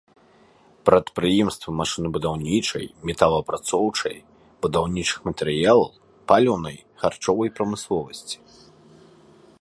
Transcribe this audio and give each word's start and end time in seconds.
Прадпрыемствы 0.89 1.69
машынабудаўнічай, 1.81 2.85
металаапрацоўчай, 3.09 4.17
будаўнічых 4.67 5.19
матэрыялаў, 5.29 5.89
паліўнай, 6.33 6.77
харчовай 7.03 7.49
прамысловасці. 7.61 8.37